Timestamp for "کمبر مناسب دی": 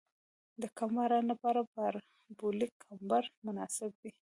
2.85-4.09